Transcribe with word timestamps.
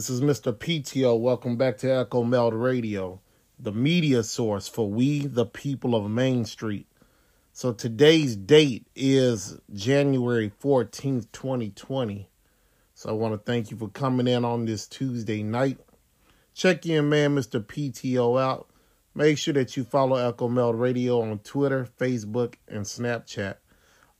This 0.00 0.08
is 0.08 0.22
Mr. 0.22 0.54
PTO. 0.54 1.20
Welcome 1.20 1.58
back 1.58 1.76
to 1.76 1.94
Echo 1.94 2.24
Meld 2.24 2.54
Radio, 2.54 3.20
the 3.58 3.70
media 3.70 4.22
source 4.22 4.66
for 4.66 4.90
we, 4.90 5.26
the 5.26 5.44
people 5.44 5.94
of 5.94 6.10
Main 6.10 6.46
Street. 6.46 6.86
So 7.52 7.74
today's 7.74 8.34
date 8.34 8.86
is 8.96 9.58
January 9.74 10.50
14th, 10.58 11.30
2020. 11.32 12.30
So 12.94 13.10
I 13.10 13.12
want 13.12 13.34
to 13.34 13.38
thank 13.52 13.70
you 13.70 13.76
for 13.76 13.88
coming 13.88 14.26
in 14.26 14.42
on 14.42 14.64
this 14.64 14.86
Tuesday 14.86 15.42
night. 15.42 15.76
Check 16.54 16.86
in, 16.86 17.10
man, 17.10 17.36
Mr. 17.36 17.62
PTO, 17.62 18.40
out. 18.40 18.70
Make 19.14 19.36
sure 19.36 19.52
that 19.52 19.76
you 19.76 19.84
follow 19.84 20.16
Echo 20.16 20.48
Meld 20.48 20.80
Radio 20.80 21.20
on 21.20 21.40
Twitter, 21.40 21.86
Facebook, 21.98 22.54
and 22.68 22.86
Snapchat. 22.86 23.56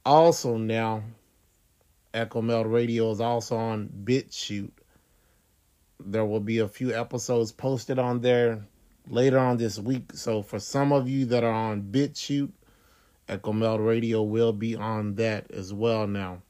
Also, 0.05 0.59
now, 0.59 1.05
Echo 2.13 2.43
Meld 2.43 2.67
Radio 2.67 3.11
is 3.13 3.23
also 3.23 3.57
on 3.57 3.89
BitChute. 4.05 4.73
There 6.05 6.25
will 6.25 6.41
be 6.41 6.59
a 6.59 6.69
few 6.69 6.95
episodes 6.95 7.53
posted 7.53 7.99
on 7.99 8.21
there 8.21 8.67
later 9.09 9.39
on 9.39 9.57
this 9.57 9.79
week. 9.79 10.13
So, 10.15 10.43
for 10.43 10.59
some 10.59 10.93
of 10.93 11.09
you 11.09 11.27
that 11.27 11.45
are 11.45 11.53
on 11.53 11.83
BitChute, 11.83 12.53
Echo 13.29 13.53
Meld 13.53 13.81
Radio 13.81 14.23
will 14.23 14.53
be 14.53 14.75
on 14.75 15.15
that 15.17 15.51
as 15.51 15.73
well 15.73 16.07
now. 16.07 16.43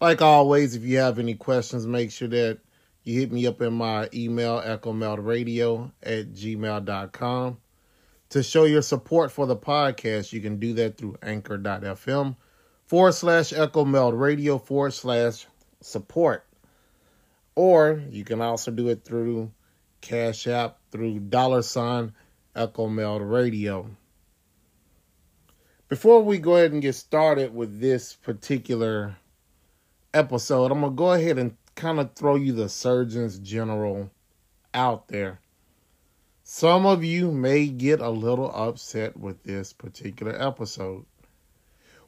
Like 0.00 0.20
always, 0.20 0.74
if 0.74 0.82
you 0.82 0.98
have 0.98 1.18
any 1.18 1.34
questions, 1.34 1.86
make 1.86 2.10
sure 2.10 2.28
that 2.28 2.58
you 3.04 3.20
hit 3.20 3.32
me 3.32 3.46
up 3.46 3.62
in 3.62 3.72
my 3.72 4.08
email, 4.12 4.60
echomeldradio 4.60 5.92
at 6.02 6.32
gmail.com. 6.32 7.58
To 8.30 8.42
show 8.42 8.64
your 8.64 8.82
support 8.82 9.30
for 9.30 9.46
the 9.46 9.56
podcast, 9.56 10.32
you 10.32 10.40
can 10.40 10.58
do 10.58 10.74
that 10.74 10.98
through 10.98 11.16
anchor.fm 11.22 12.36
forward 12.86 13.12
slash 13.12 13.52
echo 13.52 13.84
radio 14.10 14.58
forward 14.58 14.92
slash 14.92 15.46
support. 15.80 16.44
Or 17.56 18.02
you 18.10 18.24
can 18.24 18.40
also 18.40 18.70
do 18.70 18.88
it 18.90 19.04
through 19.04 19.50
Cash 20.02 20.46
App 20.46 20.78
through 20.92 21.18
dollar 21.18 21.62
sign 21.62 22.12
echo 22.54 22.86
meld 22.86 23.22
radio. 23.22 23.90
Before 25.88 26.22
we 26.22 26.38
go 26.38 26.56
ahead 26.56 26.72
and 26.72 26.82
get 26.82 26.94
started 26.94 27.54
with 27.54 27.80
this 27.80 28.14
particular 28.14 29.16
episode, 30.12 30.70
I'm 30.70 30.80
going 30.80 30.92
to 30.92 30.96
go 30.96 31.12
ahead 31.12 31.38
and 31.38 31.56
kind 31.74 31.98
of 31.98 32.14
throw 32.14 32.34
you 32.34 32.52
the 32.52 32.68
Surgeons 32.68 33.38
General 33.38 34.10
out 34.74 35.08
there. 35.08 35.40
Some 36.42 36.86
of 36.86 37.04
you 37.04 37.30
may 37.30 37.66
get 37.66 38.00
a 38.00 38.10
little 38.10 38.50
upset 38.54 39.16
with 39.16 39.42
this 39.42 39.72
particular 39.72 40.40
episode, 40.40 41.04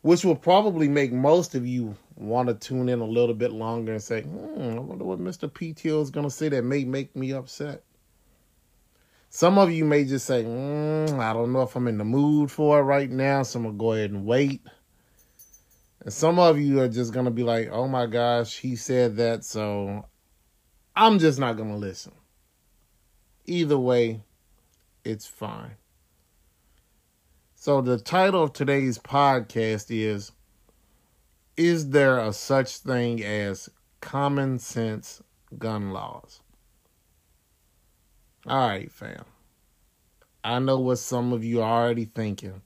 which 0.08 0.24
will 0.24 0.34
probably 0.34 0.88
make 0.88 1.12
most 1.12 1.54
of 1.54 1.66
you 1.66 1.94
want 2.16 2.48
to 2.48 2.54
tune 2.54 2.88
in 2.88 3.00
a 3.00 3.04
little 3.04 3.34
bit 3.34 3.52
longer 3.52 3.92
and 3.92 4.02
say, 4.02 4.22
hmm, 4.22 4.78
I 4.78 4.78
wonder 4.78 5.04
what 5.04 5.18
Mr. 5.18 5.50
PTO 5.50 6.00
is 6.00 6.08
going 6.08 6.24
to 6.24 6.30
say 6.30 6.48
that 6.48 6.64
may 6.64 6.84
make 6.84 7.14
me 7.14 7.34
upset. 7.34 7.82
Some 9.28 9.58
of 9.58 9.70
you 9.70 9.84
may 9.84 10.06
just 10.06 10.24
say, 10.24 10.44
mm, 10.44 11.18
I 11.18 11.34
don't 11.34 11.52
know 11.52 11.60
if 11.60 11.76
I'm 11.76 11.88
in 11.88 11.98
the 11.98 12.06
mood 12.06 12.50
for 12.50 12.80
it 12.80 12.84
right 12.84 13.10
now, 13.10 13.42
so 13.42 13.58
I'm 13.58 13.64
going 13.64 13.74
to 13.74 13.78
go 13.78 13.92
ahead 13.92 14.10
and 14.12 14.24
wait. 14.24 14.62
And 16.00 16.10
some 16.10 16.38
of 16.38 16.58
you 16.58 16.80
are 16.80 16.88
just 16.88 17.12
going 17.12 17.26
to 17.26 17.30
be 17.30 17.42
like, 17.42 17.68
oh 17.70 17.86
my 17.86 18.06
gosh, 18.06 18.56
he 18.56 18.76
said 18.76 19.14
that, 19.18 19.44
so 19.44 20.06
I'm 20.96 21.18
just 21.18 21.38
not 21.38 21.58
going 21.58 21.68
to 21.68 21.76
listen. 21.76 22.12
Either 23.44 23.78
way, 23.78 24.22
it's 25.04 25.26
fine. 25.26 25.72
So, 27.60 27.80
the 27.80 27.98
title 27.98 28.44
of 28.44 28.52
today's 28.52 29.00
podcast 29.00 29.86
is 29.90 30.30
Is 31.56 31.90
there 31.90 32.16
a 32.20 32.32
such 32.32 32.76
thing 32.76 33.20
as 33.24 33.68
common 34.00 34.60
sense 34.60 35.20
gun 35.58 35.90
laws? 35.90 36.40
All 38.46 38.68
right, 38.68 38.92
fam. 38.92 39.24
I 40.44 40.60
know 40.60 40.78
what 40.78 41.00
some 41.00 41.32
of 41.32 41.42
you 41.42 41.60
are 41.60 41.82
already 41.82 42.04
thinking. 42.04 42.62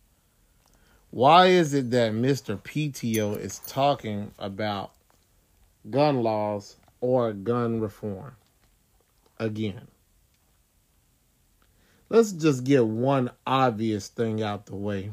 Why 1.09 1.47
is 1.47 1.73
it 1.73 1.91
that 1.93 2.13
Mr. 2.13 2.61
PTO 2.61 3.39
is 3.39 3.61
talking 3.61 4.33
about 4.39 4.93
gun 5.89 6.23
laws 6.23 6.77
or 7.01 7.33
gun 7.33 7.81
reform 7.81 8.37
again? 9.39 9.89
Let's 12.13 12.33
just 12.33 12.65
get 12.65 12.85
one 12.85 13.31
obvious 13.47 14.09
thing 14.09 14.43
out 14.43 14.67
the 14.67 14.77
way. 14.77 15.13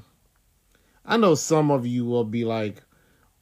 I 1.06 1.16
know 1.16 1.34
some 1.34 1.72
of 1.72 1.88
you 1.88 2.04
will 2.04 2.26
be 2.26 2.44
like, 2.44 2.84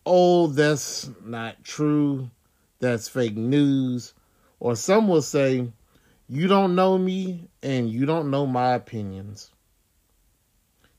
oh, 0.05 0.45
that's 0.45 1.09
not 1.25 1.63
true. 1.63 2.29
That's 2.77 3.09
fake 3.09 3.35
news. 3.35 4.13
Or 4.59 4.75
some 4.75 5.07
will 5.07 5.23
say, 5.23 5.71
you 6.29 6.47
don't 6.47 6.75
know 6.75 6.99
me 6.99 7.49
and 7.63 7.89
you 7.89 8.05
don't 8.05 8.29
know 8.29 8.45
my 8.45 8.75
opinions. 8.75 9.49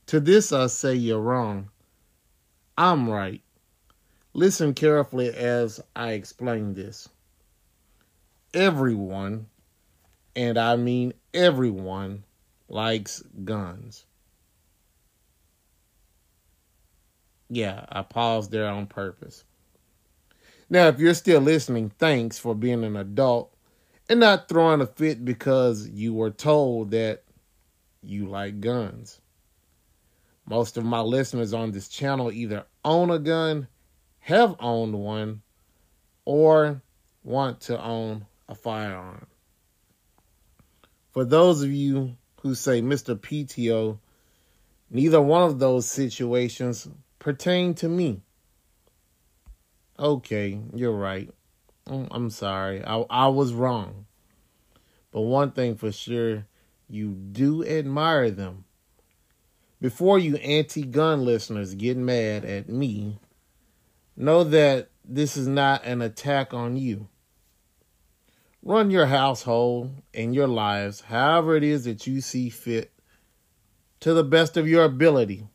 To 0.07 0.19
this 0.19 0.51
I 0.51 0.67
say 0.67 0.95
you're 0.95 1.21
wrong. 1.21 1.69
I'm 2.77 3.09
right. 3.09 3.41
Listen 4.33 4.73
carefully 4.73 5.29
as 5.29 5.79
I 5.95 6.11
explain 6.11 6.73
this. 6.73 7.07
Everyone, 8.53 9.45
and 10.35 10.57
I 10.57 10.75
mean 10.75 11.13
everyone, 11.33 12.25
likes 12.69 13.21
guns. 13.43 14.05
Yeah, 17.49 17.85
I 17.89 18.03
paused 18.03 18.51
there 18.51 18.67
on 18.67 18.85
purpose. 18.87 19.43
Now, 20.69 20.87
if 20.87 20.99
you're 20.99 21.15
still 21.15 21.41
listening, 21.41 21.91
thanks 21.97 22.37
for 22.37 22.53
being 22.53 22.83
an 22.83 22.95
adult 22.95 23.55
and 24.07 24.19
not 24.19 24.47
throwing 24.47 24.81
a 24.81 24.85
fit 24.85 25.25
because 25.25 25.89
you 25.89 26.13
were 26.13 26.29
told 26.29 26.91
that 26.91 27.23
you 28.03 28.27
like 28.27 28.59
guns. 28.59 29.19
Most 30.45 30.77
of 30.77 30.85
my 30.85 31.01
listeners 31.01 31.53
on 31.53 31.71
this 31.71 31.87
channel 31.87 32.31
either 32.31 32.65
own 32.85 33.09
a 33.09 33.19
gun, 33.19 33.67
have 34.19 34.55
owned 34.59 34.95
one, 34.95 35.41
or 36.25 36.81
want 37.23 37.61
to 37.61 37.81
own 37.81 38.25
a 38.47 38.55
firearm. 38.55 39.27
For 41.11 41.25
those 41.25 41.63
of 41.63 41.71
you 41.71 42.15
who 42.41 42.55
say, 42.55 42.81
Mr. 42.81 43.15
PTO, 43.15 43.97
neither 44.89 45.21
one 45.21 45.43
of 45.43 45.59
those 45.59 45.85
situations 45.85 46.87
pertain 47.19 47.73
to 47.75 47.89
me. 47.89 48.21
Okay, 49.97 50.59
you're 50.73 50.91
right. 50.95 51.29
Mm, 51.87 52.07
I'm 52.11 52.29
sorry. 52.29 52.83
I, 52.83 53.03
I 53.09 53.27
was 53.27 53.53
wrong. 53.53 54.05
But 55.11 55.21
one 55.21 55.51
thing 55.51 55.75
for 55.75 55.91
sure, 55.91 56.45
you 56.87 57.09
do 57.09 57.65
admire 57.65 58.31
them. 58.31 58.65
Before 59.81 60.19
you 60.19 60.35
anti 60.37 60.83
gun 60.83 61.25
listeners 61.25 61.73
get 61.75 61.97
mad 61.97 62.45
at 62.45 62.69
me, 62.69 63.19
know 64.15 64.43
that 64.43 64.89
this 65.05 65.37
is 65.37 65.47
not 65.47 65.85
an 65.85 66.01
attack 66.01 66.53
on 66.53 66.77
you. 66.77 67.07
Run 68.61 68.91
your 68.91 69.05
household 69.05 70.01
and 70.13 70.35
your 70.35 70.47
lives 70.47 70.99
however 71.01 71.55
it 71.55 71.63
is 71.63 71.85
that 71.85 72.05
you 72.05 72.19
see 72.19 72.49
fit 72.49 72.91
to 74.01 74.13
the 74.13 74.23
best 74.23 74.57
of 74.57 74.67
your 74.67 74.83
ability. 74.83 75.47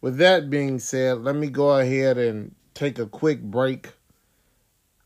With 0.00 0.18
that 0.18 0.50
being 0.50 0.78
said, 0.78 1.18
let 1.18 1.34
me 1.34 1.48
go 1.48 1.78
ahead 1.78 2.16
and 2.16 2.54
take 2.74 3.00
a 3.00 3.06
quick 3.06 3.42
break. 3.42 3.92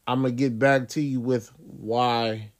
I'm 0.06 0.20
going 0.20 0.36
to 0.36 0.38
get 0.38 0.58
back 0.58 0.88
to 0.88 1.00
you 1.00 1.20
with 1.20 1.50
why 1.56 2.52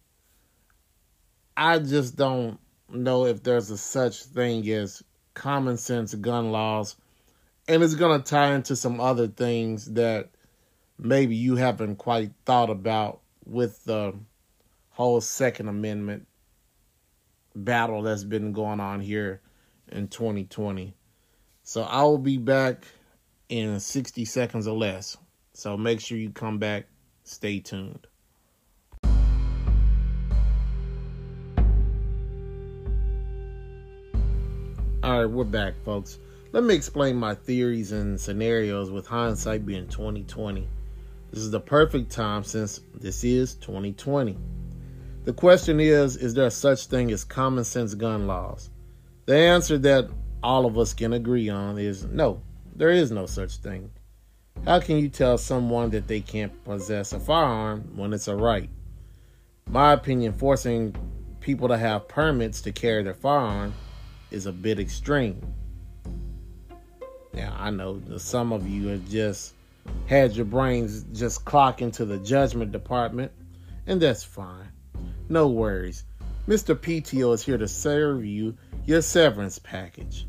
I 1.55 1.79
just 1.79 2.17
don't 2.17 2.59
know 2.89 3.27
if 3.27 3.43
there's 3.43 3.71
a 3.71 3.77
such 3.77 4.25
thing 4.25 4.67
as 4.71 5.03
common 5.35 5.77
sense 5.77 6.15
gun 6.15 6.51
laws. 6.51 6.97
And 7.69 7.83
it's 7.83 7.95
going 7.95 8.21
to 8.21 8.27
tie 8.27 8.55
into 8.55 8.75
some 8.75 9.01
other 9.01 9.29
things 9.29 9.93
that 9.93 10.31
maybe 10.99 11.37
you 11.37 11.57
haven't 11.57 11.97
quite 11.97 12.33
thought 12.47 12.71
about 12.71 13.22
with 13.45 13.85
the 13.85 14.15
whole 14.91 15.21
Second 15.21 15.69
Amendment 15.69 16.27
battle 17.55 18.03
that's 18.03 18.25
been 18.25 18.53
going 18.53 18.81
on 18.81 19.01
here 19.01 19.41
in 19.89 20.09
2020. 20.09 20.95
So 21.63 21.83
I 21.83 22.03
will 22.03 22.19
be 22.19 22.39
back 22.39 22.85
in 23.49 23.79
60 23.79 24.25
seconds 24.25 24.67
or 24.67 24.77
less. 24.77 25.17
So 25.55 25.77
make 25.77 26.01
sure 26.01 26.19
you 26.19 26.31
come 26.31 26.59
back. 26.59 26.87
Stay 27.25 27.61
tuned. 27.61 28.07
All 35.05 35.19
right, 35.19 35.27
we're 35.27 35.45
back, 35.45 35.75
folks. 35.85 36.19
Let 36.53 36.65
me 36.65 36.75
explain 36.75 37.17
my 37.17 37.35
theories 37.35 37.93
and 37.93 38.21
scenarios 38.21 38.91
with 38.91 39.07
hindsight 39.07 39.67
being 39.67 39.89
2020. 39.89 40.69
This 41.33 41.43
is 41.43 41.51
the 41.51 41.61
perfect 41.61 42.13
time 42.13 42.45
since 42.45 42.81
this 42.95 43.25
is 43.25 43.55
2020. 43.57 44.37
The 45.25 45.33
question 45.33 45.81
is 45.81 46.17
Is 46.17 46.35
there 46.35 46.51
such 46.51 46.87
thing 46.87 47.11
as 47.11 47.25
common 47.25 47.65
sense 47.65 47.95
gun 47.95 48.27
laws? 48.27 48.71
The 49.27 49.37
answer 49.37 49.79
that 49.79 50.11
all 50.43 50.67
of 50.67 50.77
us 50.77 50.93
can 50.93 51.15
agree 51.15 51.49
on 51.49 51.79
is 51.79 52.05
no, 52.05 52.43
there 52.77 52.91
is 52.91 53.11
no 53.11 53.27
such 53.27 53.57
thing. 53.57 53.91
How 54.67 54.81
can 54.81 54.99
you 54.99 55.09
tell 55.09 55.39
someone 55.39 55.91
that 55.91 56.07
they 56.07 56.21
can't 56.21 56.65
possess 56.65 57.13
a 57.13 57.19
firearm 57.19 57.97
when 57.97 58.13
it's 58.13 58.29
a 58.29 58.37
right? 58.37 58.69
my 59.67 59.93
opinion, 59.93 60.33
forcing 60.35 60.95
people 61.41 61.69
to 61.69 61.79
have 61.79 62.07
permits 62.09 62.61
to 62.61 62.73
carry 62.73 63.03
their 63.03 63.15
firearm 63.15 63.73
is 64.31 64.47
a 64.47 64.53
bit 64.53 64.79
extreme. 64.79 65.41
Now, 67.33 67.57
I 67.59 67.71
know 67.71 68.01
some 68.19 68.53
of 68.53 68.69
you 68.69 68.89
have 68.89 69.09
just 69.09 69.55
had 70.07 70.33
your 70.33 70.45
brains 70.45 71.05
just 71.13 71.45
clock 71.45 71.83
into 71.83 72.05
the 72.05 72.19
judgment 72.19 72.73
department, 72.73 73.33
and 73.87 74.01
that's 74.01 74.25
fine. 74.25 74.69
No 75.29 75.49
worries. 75.49 76.05
Mr. 76.47 76.75
PTO 76.75 77.35
is 77.35 77.43
here 77.43 77.59
to 77.59 77.69
serve 77.69 78.25
you 78.25 78.57
your 78.85 79.01
severance 79.01 79.59
package. 79.59 80.27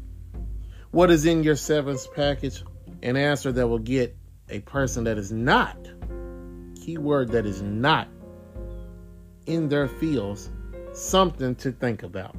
What 0.91 1.09
is 1.09 1.25
in 1.25 1.43
your 1.43 1.55
severance 1.55 2.07
package? 2.07 2.63
An 3.01 3.17
answer 3.17 3.51
that 3.51 3.67
will 3.67 3.79
get 3.79 4.15
a 4.49 4.59
person 4.59 5.03
that 5.05 5.17
is 5.17 5.31
not, 5.31 5.77
keyword 6.75 7.31
that 7.31 7.45
is 7.45 7.61
not 7.61 8.07
in 9.45 9.67
their 9.67 9.87
fields, 9.87 10.49
something 10.93 11.55
to 11.55 11.71
think 11.71 12.03
about. 12.03 12.35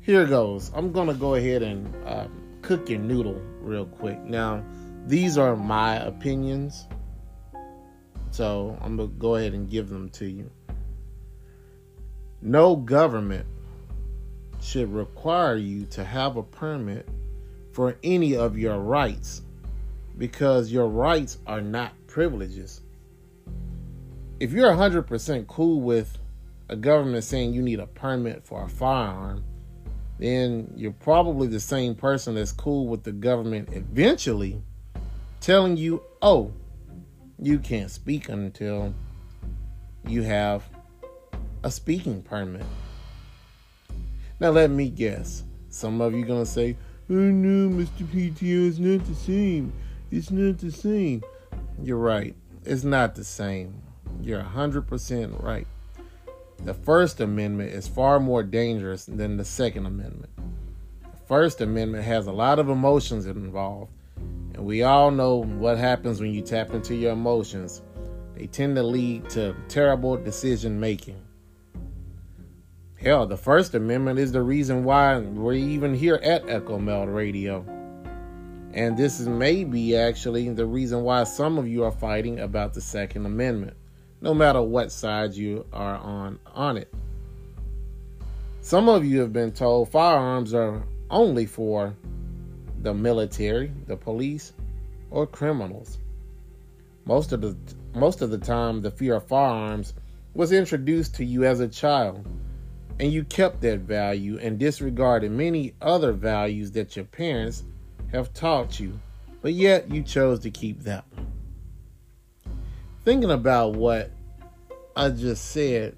Here 0.00 0.26
goes. 0.26 0.70
I'm 0.74 0.92
going 0.92 1.08
to 1.08 1.14
go 1.14 1.34
ahead 1.34 1.62
and 1.62 1.94
uh, 2.06 2.26
cook 2.62 2.88
your 2.88 2.98
noodle 2.98 3.40
real 3.60 3.86
quick. 3.86 4.18
Now, 4.20 4.62
these 5.06 5.38
are 5.38 5.54
my 5.54 5.96
opinions. 5.96 6.88
So 8.32 8.76
I'm 8.82 8.96
going 8.96 9.08
to 9.08 9.14
go 9.14 9.36
ahead 9.36 9.54
and 9.54 9.70
give 9.70 9.88
them 9.88 10.10
to 10.10 10.26
you. 10.26 10.50
No 12.42 12.76
government 12.76 13.46
should 14.60 14.92
require 14.92 15.56
you 15.56 15.86
to 15.86 16.04
have 16.04 16.36
a 16.36 16.42
permit 16.42 17.08
for 17.72 17.96
any 18.02 18.36
of 18.36 18.58
your 18.58 18.80
rights 18.80 19.42
because 20.18 20.72
your 20.72 20.88
rights 20.88 21.38
are 21.46 21.60
not 21.60 21.92
privileges. 22.08 22.80
If 24.40 24.52
you're 24.52 24.72
100% 24.72 25.46
cool 25.46 25.80
with 25.80 26.18
a 26.68 26.76
government 26.76 27.22
saying 27.22 27.54
you 27.54 27.62
need 27.62 27.78
a 27.78 27.86
permit 27.86 28.44
for 28.44 28.64
a 28.64 28.68
firearm, 28.68 29.44
then 30.18 30.72
you're 30.74 30.92
probably 30.92 31.46
the 31.46 31.60
same 31.60 31.94
person 31.94 32.34
that's 32.34 32.52
cool 32.52 32.88
with 32.88 33.04
the 33.04 33.12
government 33.12 33.68
eventually 33.72 34.62
telling 35.40 35.76
you, 35.76 36.02
oh, 36.22 36.52
you 37.38 37.58
can't 37.58 37.90
speak 37.90 38.28
until 38.28 38.94
you 40.06 40.22
have 40.22 40.64
a 41.62 41.70
speaking 41.70 42.22
permit. 42.22 42.64
Now, 44.38 44.50
let 44.50 44.70
me 44.70 44.88
guess. 44.88 45.44
Some 45.68 46.00
of 46.00 46.14
you 46.14 46.24
going 46.24 46.44
to 46.44 46.50
say, 46.50 46.76
oh 47.10 47.14
no, 47.14 47.68
Mr. 47.68 48.04
PTO, 48.04 48.68
it's 48.68 48.78
not 48.78 49.06
the 49.06 49.14
same. 49.14 49.72
It's 50.10 50.30
not 50.30 50.58
the 50.58 50.70
same. 50.70 51.22
You're 51.82 51.98
right. 51.98 52.34
It's 52.64 52.84
not 52.84 53.14
the 53.14 53.24
same. 53.24 53.82
You're 54.20 54.42
100% 54.42 55.42
right. 55.42 55.66
The 56.64 56.74
First 56.74 57.20
Amendment 57.20 57.72
is 57.72 57.86
far 57.86 58.18
more 58.18 58.42
dangerous 58.42 59.04
than 59.04 59.36
the 59.36 59.44
Second 59.44 59.86
Amendment. 59.86 60.30
The 60.36 61.26
First 61.26 61.60
Amendment 61.60 62.04
has 62.04 62.26
a 62.26 62.32
lot 62.32 62.58
of 62.58 62.68
emotions 62.68 63.26
involved, 63.26 63.92
and 64.56 64.64
we 64.64 64.82
all 64.82 65.10
know 65.10 65.44
what 65.44 65.78
happens 65.78 66.20
when 66.20 66.32
you 66.32 66.42
tap 66.42 66.70
into 66.70 66.94
your 66.94 67.12
emotions. 67.12 67.82
They 68.34 68.46
tend 68.46 68.76
to 68.76 68.82
lead 68.82 69.30
to 69.30 69.54
terrible 69.68 70.16
decision 70.16 70.80
making. 70.80 71.22
Hell, 72.96 73.26
the 73.26 73.36
First 73.36 73.74
Amendment 73.74 74.18
is 74.18 74.32
the 74.32 74.42
reason 74.42 74.82
why 74.82 75.18
we're 75.18 75.52
even 75.52 75.94
here 75.94 76.16
at 76.16 76.48
Echo 76.48 76.78
Meld 76.78 77.08
Radio. 77.08 77.64
And 78.72 78.96
this 78.96 79.20
is 79.20 79.28
maybe 79.28 79.96
actually 79.96 80.48
the 80.50 80.66
reason 80.66 81.02
why 81.02 81.24
some 81.24 81.58
of 81.58 81.68
you 81.68 81.84
are 81.84 81.92
fighting 81.92 82.40
about 82.40 82.74
the 82.74 82.80
Second 82.80 83.26
Amendment 83.26 83.76
no 84.20 84.34
matter 84.34 84.62
what 84.62 84.90
side 84.90 85.34
you 85.34 85.66
are 85.72 85.96
on 85.96 86.38
on 86.54 86.76
it. 86.76 86.92
Some 88.60 88.88
of 88.88 89.04
you 89.04 89.20
have 89.20 89.32
been 89.32 89.52
told 89.52 89.90
firearms 89.90 90.52
are 90.52 90.82
only 91.10 91.46
for 91.46 91.94
the 92.82 92.94
military, 92.94 93.72
the 93.86 93.96
police, 93.96 94.52
or 95.10 95.26
criminals. 95.26 95.98
Most 97.04 97.32
of 97.32 97.40
the 97.40 97.56
most 97.94 98.22
of 98.22 98.30
the 98.30 98.38
time 98.38 98.82
the 98.82 98.90
fear 98.90 99.16
of 99.16 99.26
firearms 99.26 99.94
was 100.34 100.52
introduced 100.52 101.14
to 101.16 101.24
you 101.24 101.44
as 101.44 101.60
a 101.60 101.68
child 101.68 102.26
and 102.98 103.12
you 103.12 103.24
kept 103.24 103.60
that 103.60 103.80
value 103.80 104.38
and 104.38 104.58
disregarded 104.58 105.30
many 105.30 105.74
other 105.80 106.12
values 106.12 106.72
that 106.72 106.96
your 106.96 107.04
parents 107.04 107.62
have 108.12 108.32
taught 108.32 108.80
you, 108.80 108.98
but 109.42 109.52
yet 109.52 109.90
you 109.90 110.02
chose 110.02 110.40
to 110.40 110.50
keep 110.50 110.80
them 110.80 111.02
thinking 113.06 113.30
about 113.30 113.74
what 113.74 114.10
I 114.96 115.10
just 115.10 115.52
said, 115.52 115.96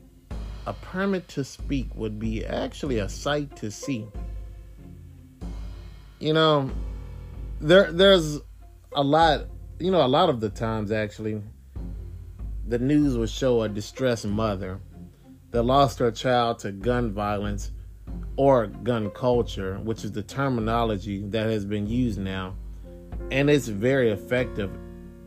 a 0.67 0.75
permit 0.75 1.27
to 1.29 1.43
speak 1.43 1.89
would 1.95 2.19
be 2.19 2.45
actually 2.45 2.99
a 2.99 3.09
sight 3.09 3.57
to 3.57 3.71
see. 3.71 4.07
You 6.19 6.33
know, 6.33 6.71
there 7.61 7.93
there's 7.93 8.41
a 8.93 9.03
lot, 9.03 9.47
you 9.79 9.91
know, 9.91 10.05
a 10.05 10.09
lot 10.09 10.29
of 10.29 10.41
the 10.41 10.51
times 10.51 10.91
actually 10.91 11.43
the 12.67 12.79
news 12.79 13.17
will 13.17 13.27
show 13.27 13.63
a 13.63 13.69
distressed 13.69 14.27
mother 14.27 14.81
that 15.53 15.63
lost 15.63 15.99
her 16.01 16.11
child 16.11 16.59
to 16.61 16.73
gun 16.73 17.13
violence 17.13 17.73
or 18.37 18.67
gun 18.67 19.11
culture, 19.11 19.79
which 19.79 20.05
is 20.05 20.13
the 20.13 20.23
terminology 20.23 21.23
that 21.29 21.47
has 21.49 21.65
been 21.65 21.87
used 21.87 22.19
now. 22.19 22.55
And 23.31 23.49
it's 23.49 23.69
very 23.69 24.11
effective. 24.11 24.71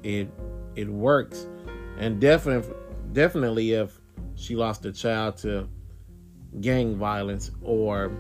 It 0.03 0.29
it 0.75 0.89
works 0.89 1.47
and 1.97 2.19
definitely 2.19 2.73
definitely 3.13 3.73
if 3.73 3.99
she 4.35 4.55
lost 4.55 4.85
a 4.85 4.91
child 4.91 5.37
to 5.37 5.67
gang 6.59 6.95
violence 6.95 7.51
or 7.61 8.11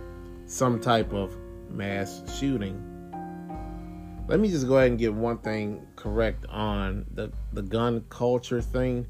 some 0.45 0.79
type 0.79 1.11
of 1.13 1.35
mass 1.71 2.21
shooting. 2.37 2.87
Let 4.27 4.39
me 4.39 4.49
just 4.49 4.67
go 4.67 4.77
ahead 4.77 4.91
and 4.91 4.99
get 4.99 5.13
one 5.13 5.39
thing 5.39 5.85
correct 5.95 6.45
on 6.47 7.05
the, 7.13 7.31
the 7.53 7.61
gun 7.61 8.05
culture 8.09 8.61
thing. 8.61 9.07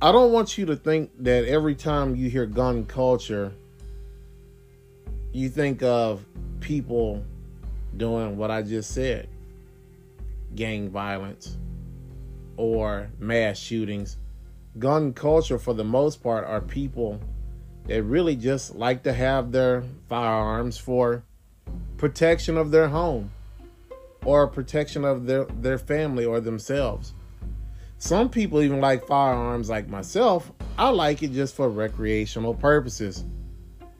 I 0.00 0.12
don't 0.12 0.32
want 0.32 0.56
you 0.56 0.66
to 0.66 0.76
think 0.76 1.10
that 1.18 1.44
every 1.44 1.74
time 1.74 2.16
you 2.16 2.30
hear 2.30 2.46
gun 2.46 2.86
culture, 2.86 3.52
you 5.32 5.48
think 5.48 5.82
of 5.82 6.24
people 6.60 7.24
doing 7.96 8.36
what 8.36 8.50
I 8.50 8.62
just 8.62 8.94
said 8.94 9.28
gang 10.54 10.90
violence 10.90 11.56
or 12.56 13.10
mass 13.18 13.58
shootings. 13.58 14.16
Gun 14.78 15.12
culture, 15.12 15.58
for 15.58 15.74
the 15.74 15.84
most 15.84 16.22
part, 16.22 16.44
are 16.44 16.60
people 16.60 17.20
that 17.86 18.02
really 18.02 18.36
just 18.36 18.74
like 18.74 19.02
to 19.02 19.12
have 19.12 19.52
their 19.52 19.82
firearms 20.08 20.78
for 20.78 21.24
protection 22.00 22.56
of 22.56 22.70
their 22.70 22.88
home 22.88 23.30
or 24.24 24.46
protection 24.48 25.04
of 25.04 25.26
their, 25.26 25.44
their 25.44 25.76
family 25.76 26.24
or 26.24 26.40
themselves. 26.40 27.12
Some 27.98 28.30
people 28.30 28.62
even 28.62 28.80
like 28.80 29.06
firearms, 29.06 29.68
like 29.68 29.86
myself. 29.86 30.50
I 30.78 30.88
like 30.88 31.22
it 31.22 31.32
just 31.32 31.54
for 31.54 31.68
recreational 31.68 32.54
purposes. 32.54 33.26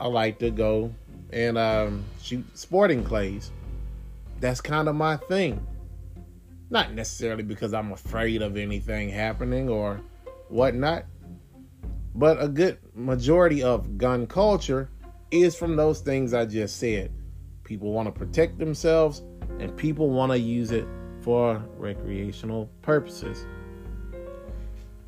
I 0.01 0.07
like 0.09 0.39
to 0.39 0.51
go 0.51 0.95
and 1.31 1.59
um, 1.59 2.03
shoot 2.23 2.43
sporting 2.59 3.05
clays. 3.05 3.51
That's 4.41 4.63
kind 4.63 4.89
of 4.89 4.97
my 4.97 5.19
thing. 5.19 5.65
Not 6.71 6.95
necessarily 6.95 7.43
because 7.43 7.75
I'm 7.75 7.93
afraid 7.93 8.41
of 8.41 8.57
anything 8.57 9.11
happening 9.11 9.69
or 9.69 10.01
whatnot, 10.49 11.05
but 12.15 12.43
a 12.43 12.49
good 12.49 12.79
majority 12.95 13.63
of 13.63 13.99
gun 13.99 14.27
culture 14.27 14.89
is 15.31 15.55
from 15.55 15.77
those 15.77 16.01
things 16.01 16.33
I 16.33 16.47
just 16.47 16.79
said. 16.79 17.13
People 17.71 17.93
want 17.93 18.07
to 18.07 18.11
protect 18.11 18.59
themselves 18.59 19.23
and 19.61 19.77
people 19.77 20.11
want 20.11 20.33
to 20.33 20.39
use 20.41 20.73
it 20.73 20.89
for 21.21 21.65
recreational 21.77 22.69
purposes. 22.83 23.47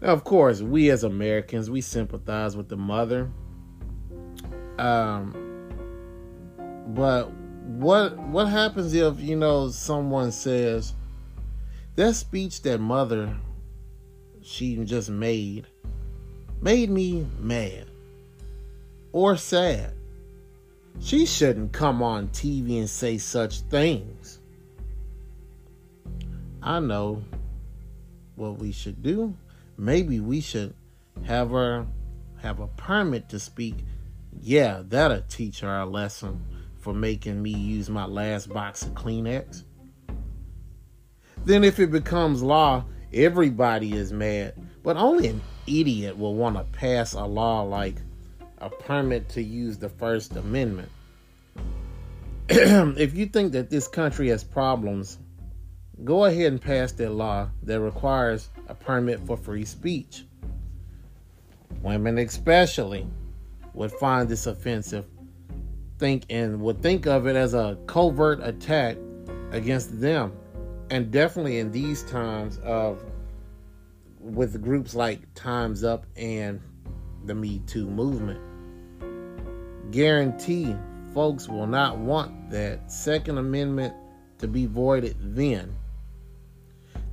Now, 0.00 0.10
of 0.10 0.22
course, 0.22 0.62
we 0.62 0.88
as 0.90 1.02
Americans, 1.02 1.70
we 1.70 1.80
sympathize 1.80 2.56
with 2.56 2.68
the 2.68 2.76
mother. 2.76 3.28
Um, 4.78 5.34
but 6.86 7.32
what 7.32 8.16
what 8.28 8.46
happens 8.46 8.94
if 8.94 9.18
you 9.18 9.34
know 9.34 9.68
someone 9.70 10.30
says, 10.30 10.94
that 11.96 12.14
speech 12.14 12.62
that 12.62 12.78
mother 12.78 13.36
she 14.40 14.76
just 14.84 15.10
made 15.10 15.66
made 16.60 16.90
me 16.90 17.26
mad 17.40 17.86
or 19.10 19.36
sad. 19.36 19.94
She 21.00 21.26
shouldn't 21.26 21.72
come 21.72 22.02
on 22.02 22.28
TV 22.28 22.78
and 22.78 22.88
say 22.88 23.18
such 23.18 23.60
things. 23.60 24.40
I 26.62 26.80
know 26.80 27.24
what 28.36 28.58
we 28.58 28.72
should 28.72 29.02
do. 29.02 29.36
Maybe 29.76 30.20
we 30.20 30.40
should 30.40 30.74
have 31.24 31.50
her 31.50 31.86
have 32.40 32.60
a 32.60 32.68
permit 32.68 33.28
to 33.30 33.40
speak. 33.40 33.76
Yeah, 34.40 34.82
that'll 34.86 35.22
teach 35.22 35.60
her 35.60 35.80
a 35.80 35.86
lesson 35.86 36.44
for 36.78 36.92
making 36.94 37.42
me 37.42 37.50
use 37.50 37.90
my 37.90 38.04
last 38.04 38.48
box 38.48 38.82
of 38.82 38.94
Kleenex. 38.94 39.64
Then, 41.44 41.64
if 41.64 41.80
it 41.80 41.90
becomes 41.90 42.42
law, 42.42 42.84
Everybody 43.14 43.92
is 43.92 44.10
mad, 44.10 44.54
but 44.82 44.96
only 44.96 45.28
an 45.28 45.42
idiot 45.66 46.16
will 46.16 46.34
want 46.34 46.56
to 46.56 46.64
pass 46.64 47.12
a 47.12 47.24
law 47.24 47.60
like 47.60 47.96
a 48.62 48.70
permit 48.70 49.28
to 49.30 49.42
use 49.42 49.76
the 49.76 49.88
First 49.88 50.36
Amendment. 50.36 50.88
if 52.48 53.14
you 53.14 53.26
think 53.26 53.52
that 53.52 53.70
this 53.70 53.88
country 53.88 54.28
has 54.28 54.44
problems, 54.44 55.18
go 56.04 56.24
ahead 56.24 56.52
and 56.52 56.62
pass 56.62 56.92
that 56.92 57.10
law 57.10 57.48
that 57.64 57.80
requires 57.80 58.48
a 58.68 58.74
permit 58.74 59.18
for 59.26 59.36
free 59.36 59.64
speech. 59.64 60.24
Women, 61.82 62.18
especially, 62.18 63.06
would 63.74 63.90
find 63.92 64.28
this 64.28 64.46
offensive, 64.46 65.06
think 65.98 66.24
and 66.30 66.60
would 66.60 66.80
think 66.80 67.06
of 67.06 67.26
it 67.26 67.34
as 67.34 67.54
a 67.54 67.76
covert 67.86 68.40
attack 68.42 68.96
against 69.50 70.00
them. 70.00 70.32
And 70.90 71.10
definitely 71.10 71.58
in 71.58 71.72
these 71.72 72.04
times 72.04 72.58
of 72.58 73.02
with 74.20 74.62
groups 74.62 74.94
like 74.94 75.20
Time's 75.34 75.82
Up 75.82 76.06
and 76.16 76.60
the 77.24 77.34
Me 77.34 77.60
Too 77.66 77.88
movement. 77.88 78.51
Guarantee 79.92 80.74
folks 81.12 81.48
will 81.48 81.66
not 81.66 81.98
want 81.98 82.50
that 82.50 82.90
Second 82.90 83.36
Amendment 83.36 83.94
to 84.38 84.48
be 84.48 84.64
voided 84.64 85.16
then. 85.20 85.74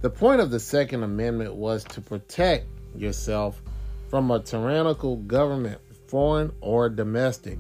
The 0.02 0.10
point 0.10 0.40
of 0.40 0.50
the 0.50 0.62
Second 0.62 1.04
Amendment 1.04 1.56
was 1.56 1.84
to 1.84 2.00
protect 2.00 2.66
yourself 2.96 3.62
from 4.10 4.32
a 4.32 4.40
tyrannical 4.40 5.18
government, 5.18 5.82
foreign 6.08 6.54
or 6.62 6.88
domestic. 6.88 7.60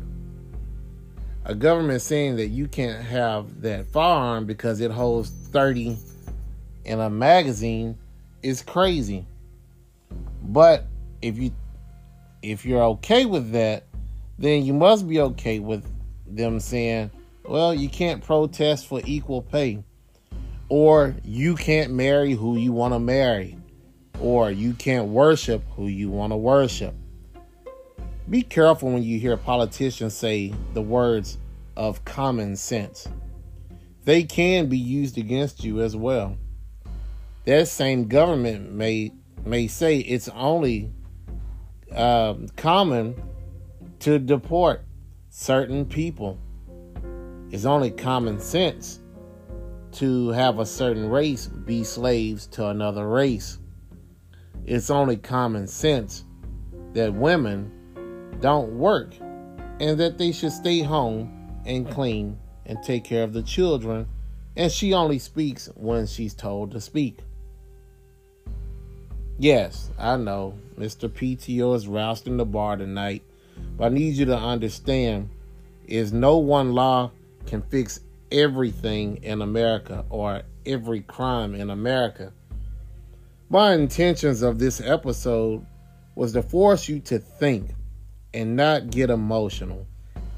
A 1.43 1.53
government 1.53 2.01
saying 2.01 2.37
that 2.37 2.47
you 2.47 2.69
can't 2.69 3.03
have 3.03 3.61
that 3.61 3.87
firearm 3.87 4.45
because 4.45 4.79
it 4.79 4.89
holds 4.89 5.29
30 5.29 5.97
in 6.85 6.99
a 7.01 7.09
magazine 7.09 7.97
is 8.41 8.61
crazy. 8.61 9.27
But 10.41 10.85
if 11.21 11.37
you 11.37 11.51
if 12.41 12.65
you're 12.65 12.83
okay 12.83 13.25
with 13.25 13.51
that, 13.51 13.83
then 14.39 14.63
you 14.63 14.73
must 14.73 15.07
be 15.07 15.19
okay 15.19 15.59
with 15.59 15.85
them 16.25 16.61
saying, 16.61 17.11
well, 17.45 17.73
you 17.73 17.89
can't 17.89 18.23
protest 18.23 18.87
for 18.87 19.01
equal 19.03 19.41
pay. 19.41 19.83
Or 20.69 21.15
you 21.25 21.55
can't 21.55 21.91
marry 21.91 22.33
who 22.33 22.57
you 22.57 22.71
want 22.71 22.93
to 22.93 22.99
marry. 22.99 23.57
Or 24.21 24.49
you 24.49 24.73
can't 24.73 25.09
worship 25.09 25.63
who 25.75 25.87
you 25.87 26.09
want 26.09 26.31
to 26.31 26.37
worship. 26.37 26.95
Be 28.29 28.41
careful 28.41 28.93
when 28.93 29.03
you 29.03 29.19
hear 29.19 29.35
politicians 29.35 30.13
say 30.13 30.53
the 30.73 30.81
words 30.81 31.37
of 31.75 32.05
common 32.05 32.55
sense. 32.55 33.09
They 34.05 34.23
can 34.23 34.67
be 34.67 34.77
used 34.77 35.17
against 35.17 35.63
you 35.65 35.81
as 35.81 35.95
well. 35.97 36.37
That 37.45 37.67
same 37.67 38.07
government 38.07 38.71
may 38.71 39.11
may 39.45 39.67
say 39.67 39.97
it's 39.97 40.29
only 40.29 40.91
um, 41.91 42.47
common 42.55 43.15
to 43.99 44.19
deport 44.19 44.83
certain 45.29 45.85
people. 45.85 46.39
It's 47.51 47.65
only 47.65 47.91
common 47.91 48.39
sense 48.39 48.99
to 49.93 50.29
have 50.29 50.59
a 50.59 50.65
certain 50.65 51.09
race 51.09 51.47
be 51.47 51.83
slaves 51.83 52.47
to 52.47 52.67
another 52.67 53.07
race. 53.07 53.57
It's 54.65 54.89
only 54.89 55.17
common 55.17 55.67
sense 55.67 56.25
that 56.93 57.13
women 57.13 58.37
don't 58.39 58.77
work 58.77 59.15
and 59.79 59.99
that 59.99 60.17
they 60.17 60.31
should 60.31 60.51
stay 60.51 60.81
home 60.81 61.61
and 61.65 61.89
clean 61.89 62.37
and 62.65 62.81
take 62.83 63.03
care 63.03 63.23
of 63.23 63.33
the 63.33 63.43
children. 63.43 64.07
And 64.55 64.71
she 64.71 64.93
only 64.93 65.19
speaks 65.19 65.69
when 65.75 66.05
she's 66.05 66.33
told 66.33 66.71
to 66.71 66.81
speak. 66.81 67.19
Yes, 69.37 69.89
I 69.97 70.17
know 70.17 70.55
Mr. 70.77 71.07
PTO 71.07 71.75
is 71.75 71.87
rousting 71.87 72.37
the 72.37 72.45
bar 72.45 72.75
tonight, 72.75 73.23
but 73.77 73.85
I 73.85 73.89
need 73.89 74.15
you 74.15 74.25
to 74.25 74.37
understand 74.37 75.29
is 75.87 76.13
no 76.13 76.37
one 76.37 76.73
law 76.73 77.11
can 77.45 77.61
fix 77.61 78.01
everything 78.31 79.17
in 79.23 79.41
America 79.41 80.05
or 80.09 80.43
every 80.65 81.01
crime 81.01 81.55
in 81.55 81.69
America. 81.69 82.31
My 83.49 83.73
intentions 83.73 84.41
of 84.43 84.59
this 84.59 84.79
episode 84.81 85.65
was 86.15 86.33
to 86.33 86.43
force 86.43 86.87
you 86.87 86.99
to 87.01 87.17
think 87.17 87.71
and 88.33 88.55
not 88.55 88.91
get 88.91 89.09
emotional. 89.09 89.87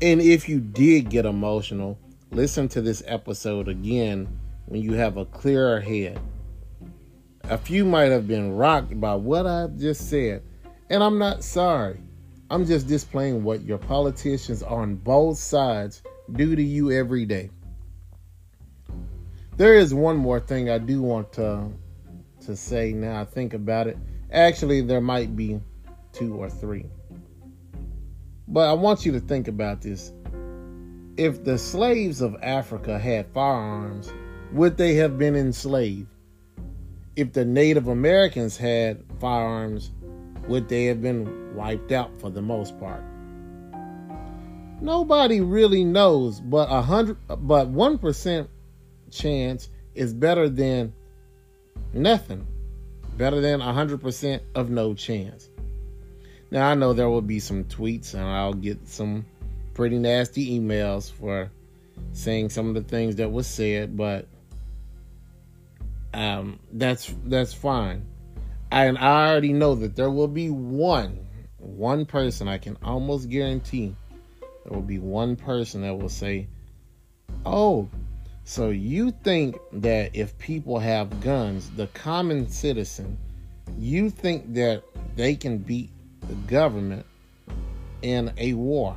And 0.01 0.21
if 0.21 0.47
you 0.47 0.59
did 0.59 1.09
get 1.09 1.25
emotional, 1.25 1.97
listen 2.31 2.67
to 2.69 2.81
this 2.81 3.03
episode 3.05 3.67
again 3.67 4.27
when 4.67 4.81
you 4.81 4.93
have 4.93 5.17
a 5.17 5.25
clearer 5.25 5.81
head. 5.81 6.19
A 7.43 7.57
few 7.57 7.83
might 7.83 8.11
have 8.11 8.27
been 8.27 8.53
rocked 8.53 8.99
by 9.01 9.15
what 9.15 9.45
I've 9.45 9.77
just 9.77 10.09
said, 10.09 10.43
and 10.89 11.03
I'm 11.03 11.17
not 11.17 11.43
sorry. 11.43 11.99
I'm 12.51 12.65
just 12.65 12.85
displaying 12.85 13.45
what 13.45 13.63
your 13.63 13.77
politicians 13.77 14.61
on 14.61 14.95
both 14.95 15.37
sides 15.37 16.03
do 16.33 16.53
to 16.53 16.61
you 16.61 16.91
every 16.91 17.25
day. 17.25 17.49
There 19.55 19.75
is 19.75 19.93
one 19.93 20.17
more 20.17 20.41
thing 20.41 20.69
I 20.69 20.77
do 20.77 21.01
want 21.01 21.31
to 21.33 21.69
to 22.41 22.57
say 22.57 22.91
now 22.91 23.21
I 23.21 23.23
think 23.23 23.53
about 23.53 23.87
it. 23.87 23.97
Actually, 24.33 24.81
there 24.81 24.99
might 24.99 25.33
be 25.33 25.61
two 26.11 26.35
or 26.35 26.49
three. 26.49 26.87
But 28.49 28.69
I 28.69 28.73
want 28.73 29.05
you 29.05 29.13
to 29.13 29.21
think 29.21 29.47
about 29.47 29.81
this. 29.81 30.11
If 31.15 31.45
the 31.45 31.57
slaves 31.57 32.19
of 32.19 32.35
Africa 32.41 32.99
had 32.99 33.31
firearms, 33.33 34.11
would 34.51 34.75
they 34.75 34.95
have 34.95 35.17
been 35.17 35.37
enslaved? 35.37 36.09
if 37.15 37.33
the 37.33 37.43
Native 37.43 37.87
Americans 37.87 38.57
had 38.57 39.03
firearms, 39.19 39.91
would 40.47 40.69
they 40.69 40.85
have 40.85 41.01
been 41.01 41.55
wiped 41.55 41.91
out 41.91 42.11
for 42.19 42.29
the 42.29 42.41
most 42.41 42.79
part? 42.79 43.03
Nobody 44.81 45.41
really 45.41 45.83
knows, 45.83 46.39
but 46.39 46.67
a 46.71 46.81
hundred, 46.81 47.17
but 47.27 47.67
one 47.67 47.97
percent 47.97 48.49
chance 49.11 49.69
is 49.93 50.13
better 50.13 50.49
than 50.49 50.93
nothing. 51.93 52.47
Better 53.17 53.41
than 53.41 53.61
a 53.61 53.73
hundred 53.73 54.01
percent 54.01 54.41
of 54.55 54.69
no 54.69 54.93
chance. 54.93 55.49
Now 56.49 56.69
I 56.69 56.73
know 56.73 56.93
there 56.93 57.09
will 57.09 57.21
be 57.21 57.39
some 57.39 57.65
tweets, 57.65 58.13
and 58.13 58.23
I'll 58.23 58.53
get 58.53 58.87
some 58.87 59.25
pretty 59.73 59.99
nasty 59.99 60.59
emails 60.59 61.11
for 61.11 61.51
saying 62.13 62.49
some 62.49 62.69
of 62.69 62.75
the 62.75 62.81
things 62.81 63.17
that 63.17 63.31
was 63.31 63.47
said, 63.47 63.95
but 63.95 64.27
um, 66.13 66.59
that's 66.73 67.13
that's 67.25 67.53
fine. 67.53 68.05
And 68.71 68.97
I 68.97 69.29
already 69.29 69.51
know 69.51 69.75
that 69.75 69.97
there 69.97 70.09
will 70.09 70.29
be 70.29 70.49
one, 70.49 71.27
one 71.57 72.05
person. 72.05 72.47
I 72.47 72.57
can 72.57 72.77
almost 72.81 73.29
guarantee 73.29 73.95
there 74.63 74.73
will 74.73 74.81
be 74.81 74.97
one 74.97 75.35
person 75.35 75.81
that 75.81 75.95
will 75.95 76.09
say, 76.09 76.47
"Oh, 77.45 77.89
so 78.45 78.69
you 78.69 79.11
think 79.11 79.57
that 79.73 80.15
if 80.15 80.37
people 80.37 80.79
have 80.79 81.19
guns, 81.19 81.69
the 81.71 81.87
common 81.87 82.47
citizen, 82.47 83.17
you 83.77 84.09
think 84.09 84.53
that 84.53 84.83
they 85.17 85.35
can 85.35 85.57
beat 85.57 85.91
the 86.27 86.35
government 86.47 87.05
in 88.01 88.31
a 88.37 88.53
war 88.53 88.95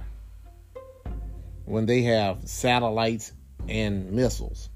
when 1.64 1.87
they 1.87 2.02
have 2.02 2.49
satellites 2.49 3.33
and 3.69 4.12
missiles?" 4.12 4.71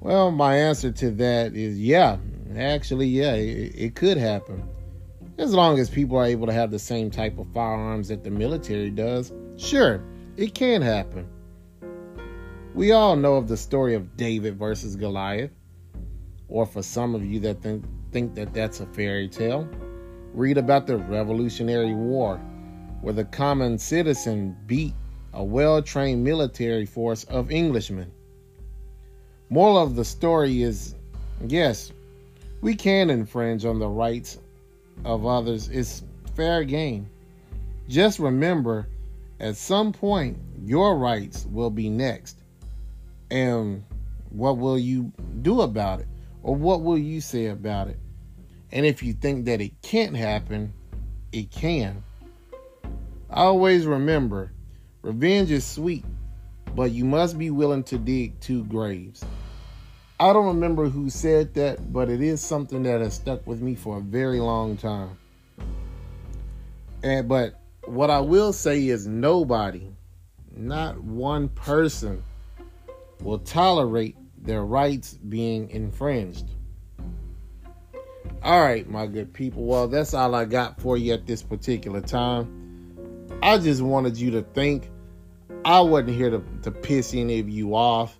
Well, 0.00 0.32
my 0.32 0.56
answer 0.56 0.90
to 0.90 1.10
that 1.12 1.54
is 1.54 1.78
yeah. 1.78 2.18
Actually, 2.56 3.06
yeah, 3.06 3.34
it, 3.34 3.74
it, 3.74 3.94
could 3.94 4.16
happen. 4.16 4.62
As 5.38 5.54
long 5.54 5.78
as 5.78 5.90
people 5.90 6.16
are 6.16 6.24
able 6.24 6.46
to 6.46 6.52
have 6.52 6.70
the 6.70 6.78
same 6.78 7.10
type 7.10 7.38
of 7.38 7.46
firearms 7.52 8.08
that 8.08 8.22
the 8.22 8.30
military 8.30 8.90
does, 8.90 9.32
sure, 9.56 10.02
it 10.36 10.54
can 10.54 10.82
happen. 10.82 11.28
We 12.74 12.92
all 12.92 13.16
know 13.16 13.36
of 13.36 13.48
the 13.48 13.56
story 13.56 13.94
of 13.94 14.16
David 14.16 14.58
versus 14.58 14.96
Goliath. 14.96 15.50
Or 16.48 16.66
for 16.66 16.82
some 16.82 17.14
of 17.14 17.24
you 17.24 17.40
that 17.40 17.62
think, 17.62 17.84
think 18.12 18.34
that 18.34 18.52
that's 18.52 18.80
a 18.80 18.86
fairy 18.86 19.28
tale, 19.28 19.68
read 20.32 20.58
about 20.58 20.86
the 20.86 20.98
Revolutionary 20.98 21.94
War, 21.94 22.36
where 23.00 23.14
the 23.14 23.24
common 23.24 23.78
citizen 23.78 24.56
beat 24.66 24.94
a 25.32 25.42
well 25.42 25.82
trained 25.82 26.22
military 26.22 26.86
force 26.86 27.24
of 27.24 27.50
Englishmen. 27.50 28.12
Moral 29.50 29.78
of 29.78 29.96
the 29.96 30.04
story 30.04 30.62
is 30.62 30.94
yes, 31.46 31.92
we 32.64 32.74
can 32.74 33.10
infringe 33.10 33.66
on 33.66 33.78
the 33.78 33.86
rights 33.86 34.38
of 35.04 35.26
others. 35.26 35.68
It's 35.68 36.02
fair 36.34 36.64
game. 36.64 37.10
Just 37.90 38.18
remember, 38.18 38.88
at 39.38 39.56
some 39.56 39.92
point, 39.92 40.38
your 40.62 40.96
rights 40.96 41.44
will 41.52 41.68
be 41.68 41.90
next. 41.90 42.38
And 43.30 43.84
what 44.30 44.56
will 44.56 44.78
you 44.78 45.12
do 45.42 45.60
about 45.60 46.00
it? 46.00 46.06
Or 46.42 46.56
what 46.56 46.80
will 46.80 46.96
you 46.96 47.20
say 47.20 47.48
about 47.48 47.88
it? 47.88 47.98
And 48.72 48.86
if 48.86 49.02
you 49.02 49.12
think 49.12 49.44
that 49.44 49.60
it 49.60 49.82
can't 49.82 50.16
happen, 50.16 50.72
it 51.32 51.50
can. 51.50 52.02
Always 53.28 53.84
remember, 53.84 54.52
revenge 55.02 55.50
is 55.50 55.66
sweet, 55.66 56.06
but 56.74 56.92
you 56.92 57.04
must 57.04 57.36
be 57.36 57.50
willing 57.50 57.84
to 57.84 57.98
dig 57.98 58.40
two 58.40 58.64
graves. 58.64 59.22
I 60.20 60.32
don't 60.32 60.46
remember 60.46 60.88
who 60.88 61.10
said 61.10 61.54
that, 61.54 61.92
but 61.92 62.08
it 62.08 62.20
is 62.20 62.40
something 62.40 62.84
that 62.84 63.00
has 63.00 63.14
stuck 63.14 63.44
with 63.46 63.60
me 63.60 63.74
for 63.74 63.98
a 63.98 64.00
very 64.00 64.38
long 64.38 64.76
time. 64.76 65.18
And 67.02 67.28
but 67.28 67.60
what 67.84 68.10
I 68.10 68.20
will 68.20 68.52
say 68.52 68.86
is 68.86 69.08
nobody, 69.08 69.88
not 70.56 71.02
one 71.02 71.48
person, 71.48 72.22
will 73.22 73.40
tolerate 73.40 74.16
their 74.38 74.64
rights 74.64 75.14
being 75.14 75.68
infringed. 75.70 76.48
All 78.42 78.60
right, 78.60 78.88
my 78.88 79.06
good 79.06 79.32
people. 79.32 79.64
Well, 79.64 79.88
that's 79.88 80.14
all 80.14 80.34
I 80.34 80.44
got 80.44 80.80
for 80.80 80.96
you 80.96 81.12
at 81.12 81.26
this 81.26 81.42
particular 81.42 82.00
time. 82.00 82.60
I 83.42 83.58
just 83.58 83.82
wanted 83.82 84.16
you 84.16 84.30
to 84.32 84.42
think. 84.42 84.90
I 85.64 85.80
wasn't 85.80 86.10
here 86.10 86.30
to, 86.30 86.42
to 86.62 86.70
piss 86.70 87.14
any 87.14 87.40
of 87.40 87.48
you 87.48 87.74
off 87.74 88.18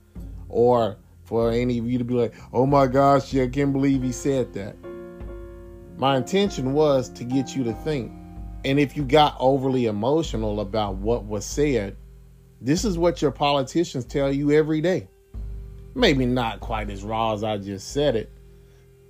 or 0.49 0.97
for 1.25 1.51
any 1.51 1.79
of 1.79 1.87
you 1.87 1.99
to 1.99 2.05
be 2.05 2.15
like, 2.15 2.35
oh 2.53 2.67
my 2.67 2.87
gosh, 2.87 3.35
I 3.35 3.49
can't 3.49 3.73
believe 3.73 4.03
he 4.03 4.13
said 4.13 4.53
that. 4.55 4.77
My 5.97 6.17
intention 6.17 6.73
was 6.73 7.09
to 7.11 7.25
get 7.25 7.57
you 7.57 7.65
to 7.65 7.73
think. 7.73 8.13
And 8.65 8.79
if 8.79 8.97
you 8.97 9.05
got 9.05 9.37
overly 9.39 9.87
emotional 9.87 10.61
about 10.61 10.97
what 10.97 11.25
was 11.25 11.45
said, 11.45 11.97
this 12.61 12.85
is 12.85 12.97
what 12.97 13.21
your 13.21 13.31
politicians 13.31 14.05
tell 14.05 14.33
you 14.33 14.53
every 14.53 14.81
day. 14.81 15.09
Maybe 15.95 16.27
not 16.27 16.61
quite 16.61 16.91
as 16.91 17.05
raw 17.05 17.33
as 17.35 17.45
I 17.45 17.59
just 17.59 17.93
said 17.93 18.17
it, 18.17 18.31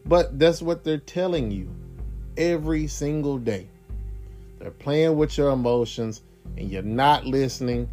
but 0.05 0.39
that's 0.39 0.61
what 0.61 0.85
they're 0.85 0.99
telling 0.99 1.51
you 1.51 1.71
every 2.37 2.87
single 2.87 3.39
day. 3.39 3.69
They're 4.59 4.71
playing 4.71 5.17
with 5.17 5.39
your 5.39 5.51
emotions 5.51 6.23
and 6.57 6.69
you're 6.71 6.83
not 6.83 7.27
listening 7.27 7.89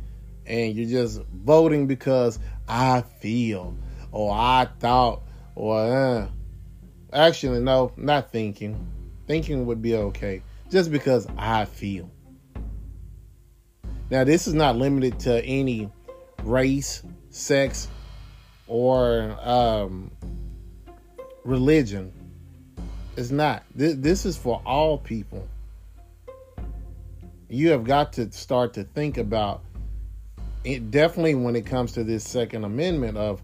and 0.45 0.75
you're 0.75 0.89
just 0.89 1.21
voting 1.31 1.87
because 1.87 2.39
I 2.67 3.01
feel 3.01 3.75
or 4.11 4.31
I 4.33 4.67
thought 4.79 5.23
or 5.55 5.79
uh. 5.79 6.27
actually 7.13 7.59
no, 7.59 7.91
not 7.97 8.31
thinking. 8.31 8.87
Thinking 9.27 9.65
would 9.65 9.81
be 9.81 9.95
okay 9.95 10.41
just 10.69 10.91
because 10.91 11.27
I 11.37 11.65
feel. 11.65 12.09
Now, 14.09 14.25
this 14.25 14.47
is 14.47 14.53
not 14.53 14.75
limited 14.75 15.19
to 15.21 15.43
any 15.45 15.89
race, 16.43 17.01
sex, 17.29 17.87
or 18.67 19.37
um, 19.41 20.11
religion. 21.45 22.11
It's 23.15 23.31
not. 23.31 23.63
This, 23.73 23.95
this 23.95 24.25
is 24.25 24.37
for 24.37 24.61
all 24.65 24.97
people. 24.97 25.47
You 27.47 27.69
have 27.69 27.83
got 27.83 28.13
to 28.13 28.31
start 28.31 28.73
to 28.73 28.83
think 28.83 29.17
about 29.17 29.61
it 30.63 30.91
definitely 30.91 31.35
when 31.35 31.55
it 31.55 31.65
comes 31.65 31.93
to 31.93 32.03
this 32.03 32.23
Second 32.23 32.63
Amendment 32.63 33.17
of 33.17 33.41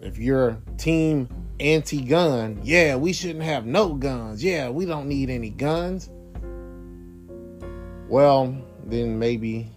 if 0.00 0.18
you're 0.18 0.58
team 0.76 1.28
anti 1.60 2.02
gun, 2.02 2.60
yeah, 2.62 2.96
we 2.96 3.12
shouldn't 3.12 3.44
have 3.44 3.66
no 3.66 3.94
guns. 3.94 4.42
Yeah, 4.42 4.70
we 4.70 4.86
don't 4.86 5.08
need 5.08 5.30
any 5.30 5.50
guns. 5.50 6.10
Well, 8.08 8.56
then 8.84 9.18
maybe 9.18 9.70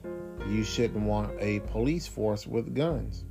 you 0.47 0.63
shouldn't 0.63 1.03
want 1.05 1.31
a 1.39 1.59
police 1.61 2.07
force 2.07 2.45
with 2.45 2.73
guns. 2.75 3.25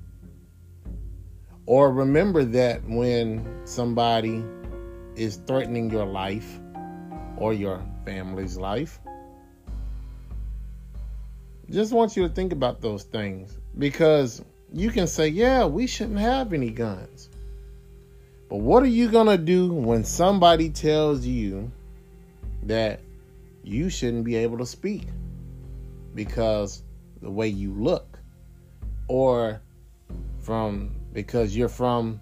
Or 1.67 1.93
remember 1.93 2.45
that 2.45 2.83
when 2.89 3.63
somebody 3.65 4.45
is 5.15 5.37
threatening 5.47 5.91
your 5.91 6.07
life 6.07 6.59
or 7.37 7.53
your 7.53 7.83
family's 8.05 8.57
life, 8.57 8.99
just 11.71 11.93
want 11.93 12.17
you 12.17 12.27
to 12.27 12.35
think 12.35 12.53
about 12.53 12.81
those 12.81 13.05
things 13.05 13.59
because 13.79 14.43
you 14.73 14.91
can 14.91 15.07
say, 15.07 15.29
yeah, 15.29 15.65
we 15.65 15.87
shouldn't 15.87 16.19
have 16.19 16.53
any 16.53 16.71
guns. 16.71 17.29
But 18.49 18.57
what 18.57 18.83
are 18.83 18.87
you 18.87 19.11
going 19.11 19.27
to 19.29 19.39
do 19.39 19.73
when 19.73 20.05
somebody 20.05 20.71
tells 20.71 21.25
you 21.25 21.71
that 22.65 23.01
you 23.63 23.91
shouldn't 23.91 24.25
be 24.25 24.37
able 24.37 24.59
to 24.59 24.67
speak 24.67 25.07
because 26.15 26.83
the 27.23 27.31
way 27.31 27.49
you 27.49 27.73
look 27.73 28.19
or 29.09 29.61
from 30.41 30.95
because 31.13 31.57
you're 31.57 31.69
from 31.69 32.21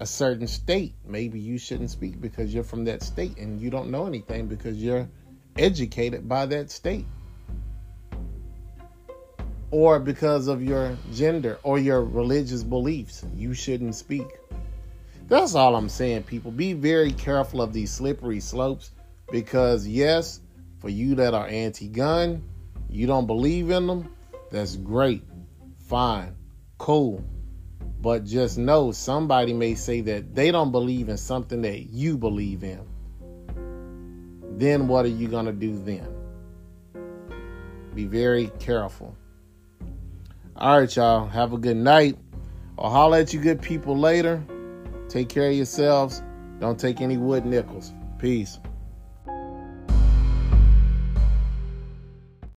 a 0.00 0.06
certain 0.06 0.46
state. 0.46 0.94
Maybe 1.06 1.38
you 1.40 1.58
shouldn't 1.58 1.90
speak 1.90 2.20
because 2.20 2.52
you're 2.52 2.64
from 2.64 2.84
that 2.84 3.02
state 3.02 3.38
and 3.38 3.60
you 3.60 3.70
don't 3.70 3.90
know 3.90 4.06
anything 4.06 4.46
because 4.46 4.76
you're 4.76 5.08
educated 5.56 6.28
by 6.28 6.46
that 6.46 6.70
state. 6.70 7.06
Or 9.74 9.98
because 9.98 10.46
of 10.46 10.62
your 10.62 10.96
gender 11.12 11.58
or 11.64 11.80
your 11.80 12.04
religious 12.04 12.62
beliefs, 12.62 13.24
you 13.34 13.54
shouldn't 13.54 13.96
speak. 13.96 14.28
That's 15.26 15.56
all 15.56 15.74
I'm 15.74 15.88
saying, 15.88 16.22
people. 16.22 16.52
Be 16.52 16.74
very 16.74 17.10
careful 17.10 17.60
of 17.60 17.72
these 17.72 17.90
slippery 17.90 18.38
slopes 18.38 18.92
because, 19.32 19.84
yes, 19.84 20.38
for 20.78 20.90
you 20.90 21.16
that 21.16 21.34
are 21.34 21.48
anti 21.48 21.88
gun, 21.88 22.44
you 22.88 23.08
don't 23.08 23.26
believe 23.26 23.70
in 23.70 23.88
them, 23.88 24.14
that's 24.52 24.76
great. 24.76 25.24
Fine. 25.88 26.36
Cool. 26.78 27.24
But 28.00 28.24
just 28.24 28.56
know 28.56 28.92
somebody 28.92 29.52
may 29.54 29.74
say 29.74 30.02
that 30.02 30.36
they 30.36 30.52
don't 30.52 30.70
believe 30.70 31.08
in 31.08 31.16
something 31.16 31.62
that 31.62 31.90
you 31.90 32.16
believe 32.16 32.62
in. 32.62 32.86
Then 34.56 34.86
what 34.86 35.04
are 35.04 35.08
you 35.08 35.26
going 35.26 35.46
to 35.46 35.52
do 35.52 35.76
then? 35.82 36.06
Be 37.92 38.04
very 38.04 38.52
careful. 38.60 39.16
All 40.56 40.78
right, 40.78 40.94
y'all. 40.94 41.26
Have 41.26 41.52
a 41.52 41.58
good 41.58 41.76
night. 41.76 42.16
I'll 42.78 42.88
holler 42.88 43.18
at 43.18 43.34
you 43.34 43.40
good 43.40 43.60
people 43.60 43.98
later. 43.98 44.40
Take 45.08 45.28
care 45.28 45.48
of 45.48 45.56
yourselves. 45.56 46.22
Don't 46.60 46.78
take 46.78 47.00
any 47.00 47.16
wood 47.16 47.44
nickels. 47.44 47.92
Peace. 48.18 48.60